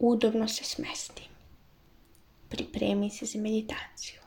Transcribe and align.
Udobno 0.00 0.48
se 0.48 0.64
smesti. 0.64 1.22
Pripremi 2.48 3.10
se 3.10 3.26
za 3.26 3.38
meditaciju. 3.38 4.20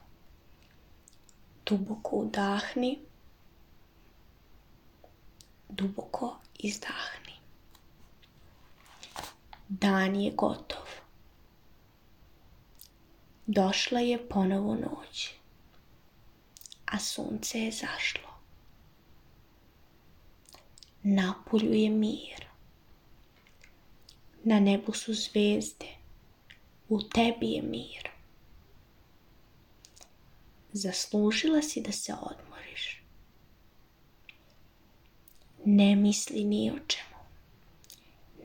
Duboko 1.65 2.15
udahni. 2.15 2.99
Duboko 5.70 6.36
izdahni. 6.59 7.33
Dan 9.70 10.15
je 10.15 10.31
gotov. 10.31 10.87
Došla 13.46 13.99
je 13.99 14.29
ponovo 14.29 14.76
noć, 14.76 15.33
a 16.85 16.99
sunce 16.99 17.59
je 17.59 17.71
zašlo. 17.71 18.30
Napolju 21.03 21.73
je 21.73 21.90
mir. 21.90 22.52
Na 24.44 24.59
nebu 24.59 24.94
su 24.94 25.13
zvezde. 25.13 25.88
U 26.90 27.02
tebi 27.02 27.52
je 27.52 27.62
mir. 27.62 28.09
Zaslužila 30.73 31.62
si 31.62 31.81
da 31.81 31.91
se 31.91 32.13
odmoriš. 32.13 33.04
Ne 35.66 35.95
misli 35.95 36.44
ni 36.44 36.71
o 36.71 36.80
čemu. 36.88 37.13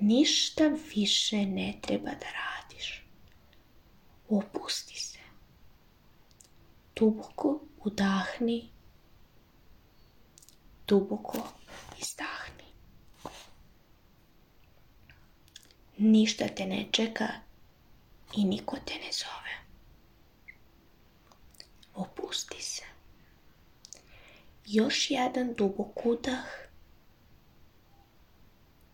Ništa 0.00 0.70
više 0.94 1.46
ne 1.46 1.74
treba 1.82 2.10
da 2.10 2.26
radiš. 2.40 3.04
Opusti 4.28 5.00
se. 5.00 5.18
Duboko 6.96 7.60
udahni. 7.84 8.68
Duboko 10.86 11.38
izdahni. 12.00 12.37
Ništa 15.98 16.48
te 16.48 16.66
ne 16.66 16.86
čeka 16.92 17.28
i 18.36 18.44
niko 18.44 18.76
te 18.84 18.94
ne 18.94 19.12
zove. 19.12 19.54
Opusti 21.94 22.62
se. 22.62 22.82
Još 24.66 25.10
jedan 25.10 25.54
dubok 25.54 26.06
udah 26.06 26.44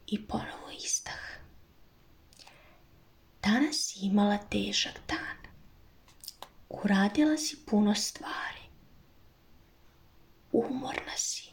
i 0.07 0.27
ponovo 0.27 0.71
izdah. 0.85 1.39
Danas 3.43 3.77
si 3.77 4.07
imala 4.07 4.39
težak 4.39 5.01
dan. 5.09 5.37
Uradila 6.69 7.37
si 7.37 7.57
puno 7.67 7.95
stvari. 7.95 8.65
Umorna 10.53 11.17
si. 11.17 11.45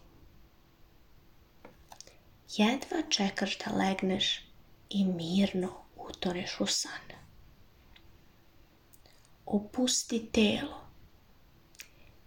Jedva 2.50 3.10
čekaš 3.10 3.58
da 3.58 3.72
legneš 3.72 4.51
i 4.94 5.06
mirno 5.06 5.70
utoneš 5.96 6.60
u 6.60 6.66
san. 6.68 7.02
Opusti 9.46 10.30
telo 10.32 10.82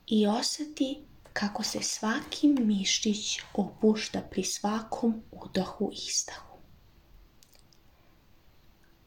i 0.06 0.26
osjeti 0.26 1.04
kako 1.32 1.62
se 1.62 1.82
svaki 1.82 2.48
mišić 2.48 3.40
opušta 3.54 4.20
pri 4.30 4.44
svakom 4.44 5.22
udahu 5.30 5.90
i 5.92 5.96
izdahu. 6.08 6.58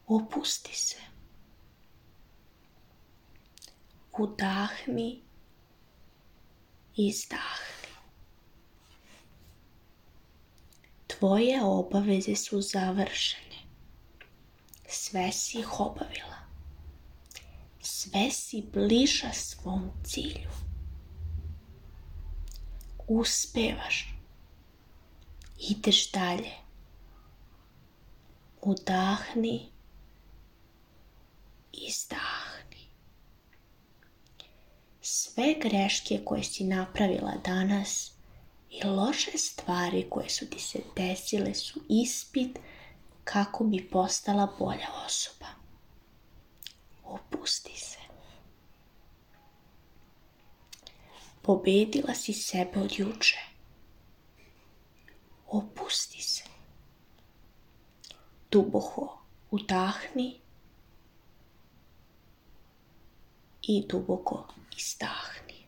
Opusti 0.06 0.74
se. 0.74 0.96
Udahni, 4.18 5.22
izdahni. 6.96 7.78
Tvoje 11.06 11.62
obaveze 11.62 12.36
su 12.36 12.60
završene. 12.60 13.47
Sve 14.90 15.32
si 15.32 15.58
ih 15.58 15.80
obavila. 15.80 16.38
Sve 17.80 18.30
si 18.30 18.62
bliža 18.72 19.32
svom 19.32 19.90
cilju. 20.04 20.50
Uspevaš. 23.08 24.14
Ideš 25.58 26.10
dalje. 26.12 26.52
Udahni. 28.62 29.68
Izdahni. 31.72 32.88
Sve 35.00 35.54
greške 35.62 36.20
koje 36.24 36.42
si 36.44 36.64
napravila 36.64 37.34
danas 37.44 38.12
i 38.70 38.84
loše 38.84 39.38
stvari 39.38 40.06
koje 40.10 40.28
su 40.28 40.50
ti 40.50 40.60
se 40.60 40.78
desile 40.96 41.54
su 41.54 41.80
ispit 41.88 42.58
kako 43.32 43.64
bi 43.64 43.90
postala 43.90 44.56
bolja 44.58 44.88
osoba. 45.06 45.46
Opusti 47.04 47.76
se. 47.76 47.98
Pobedila 51.42 52.14
si 52.14 52.32
sebe 52.32 52.80
od 52.80 52.98
juče. 52.98 53.38
Opusti 55.46 56.22
se. 56.22 56.44
Duboko 58.50 59.18
udahni 59.50 60.40
i 63.62 63.86
duboko 63.88 64.48
izdahni. 64.76 65.66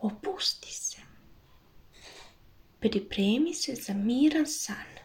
Opusti 0.00 0.72
se. 0.72 0.89
Pripremi 2.80 3.54
se 3.54 3.74
za 3.74 3.94
miran 3.94 4.46
san, 4.46 4.98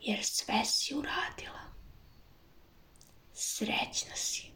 jer 0.00 0.24
sve 0.24 0.64
si 0.64 0.94
uradila. 0.94 1.60
Srećna 3.34 4.14
si. 4.14 4.50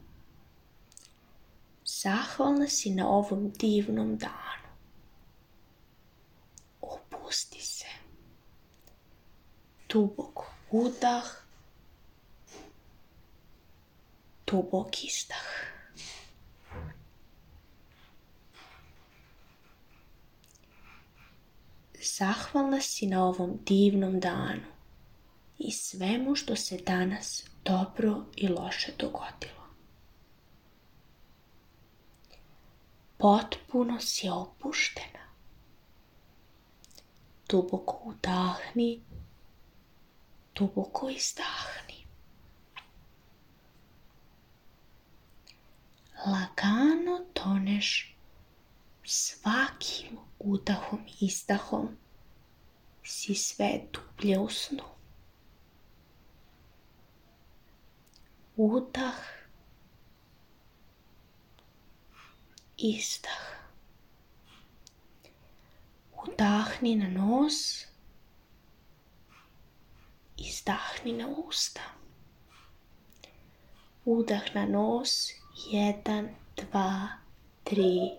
Zahvalna 1.84 2.68
si 2.68 2.90
na 2.90 3.08
ovom 3.08 3.50
divnom 3.50 4.16
danu. 4.16 4.68
Opusti 6.80 7.60
se. 7.60 7.86
Duboko 9.88 10.54
udah, 10.70 11.24
dubok 14.46 15.04
izdah. 15.04 15.71
Zahvalna 22.02 22.80
si 22.80 23.06
na 23.06 23.24
ovom 23.24 23.58
divnom 23.66 24.20
danu 24.20 24.72
i 25.58 25.70
svemu 25.72 26.34
što 26.34 26.56
se 26.56 26.78
danas 26.86 27.44
dobro 27.64 28.24
i 28.36 28.48
loše 28.48 28.92
dogodilo. 28.98 29.62
Potpuno 33.18 34.00
si 34.00 34.28
opuštena. 34.28 35.22
Duboko 37.48 38.00
udahni, 38.04 39.02
duboko 40.54 41.08
izdahni. 41.10 42.06
Lagano 46.26 47.24
toneš 47.32 48.16
svakim 49.04 50.18
udahom 50.44 51.04
i 51.06 51.26
izdahom 51.26 51.96
si 53.02 53.34
sve 53.34 53.80
dublje 53.92 54.38
u 54.38 54.48
snu. 54.48 54.84
Udah, 58.56 59.18
izdah. 62.76 63.42
Udahni 66.22 66.96
na 66.96 67.08
nos, 67.08 67.86
izdahni 70.36 71.12
na 71.12 71.26
usta. 71.26 71.82
Udah 74.04 74.54
na 74.54 74.66
nos, 74.66 75.32
jedan, 75.70 76.34
dva, 76.56 77.08
tri, 77.64 78.10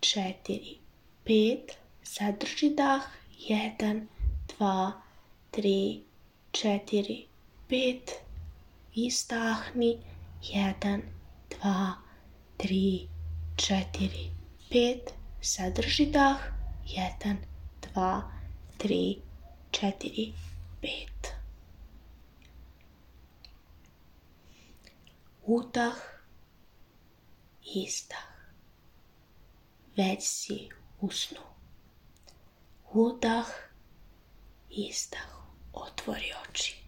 četiri, 0.00 0.81
pet. 1.24 1.78
Zadrži 2.04 2.74
dah, 2.74 3.02
jedan, 3.38 4.08
dva, 4.48 5.02
tri, 5.50 6.02
četiri, 6.52 7.26
pet. 7.68 8.20
Izdahni, 8.94 9.98
jedan, 10.42 11.02
dva, 11.50 11.96
tri, 12.56 13.08
četiri, 13.56 14.30
pet. 14.70 15.14
Zadrži 15.42 16.06
dah, 16.06 16.38
jedan, 16.86 17.38
dva, 17.80 18.30
tri, 18.78 19.22
četiri, 19.70 20.32
pet. 20.80 21.32
Udah, 25.46 25.96
izdah. 27.74 28.32
Već 29.96 30.22
si 30.22 30.68
u 31.02 31.10
snu. 31.10 31.40
Udah, 32.94 33.46
izdah. 34.70 35.32
Otvori 35.72 36.32
oči. 36.48 36.81